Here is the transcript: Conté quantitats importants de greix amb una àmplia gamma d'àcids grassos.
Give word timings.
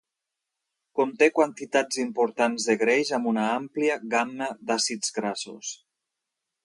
Conté 0.99 1.27
quantitats 1.35 1.99
importants 2.03 2.67
de 2.69 2.77
greix 2.85 3.11
amb 3.19 3.29
una 3.33 3.43
àmplia 3.59 3.99
gamma 4.15 4.49
d'àcids 4.71 5.15
grassos. 5.19 5.75